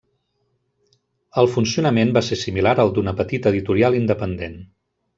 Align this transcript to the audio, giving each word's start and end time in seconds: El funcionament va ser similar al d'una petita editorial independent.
El 1.41 1.51
funcionament 1.57 2.15
va 2.17 2.25
ser 2.31 2.39
similar 2.47 2.75
al 2.87 2.91
d'una 2.97 3.17
petita 3.23 3.55
editorial 3.57 4.03
independent. 4.03 4.63